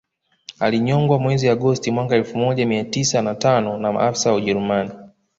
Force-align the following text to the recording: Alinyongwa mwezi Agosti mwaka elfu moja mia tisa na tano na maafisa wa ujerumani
Alinyongwa 0.59 1.19
mwezi 1.19 1.49
Agosti 1.49 1.91
mwaka 1.91 2.15
elfu 2.15 2.37
moja 2.37 2.65
mia 2.65 2.83
tisa 2.83 3.21
na 3.21 3.35
tano 3.35 3.77
na 3.77 3.91
maafisa 3.91 4.29
wa 4.29 4.35
ujerumani 4.35 4.91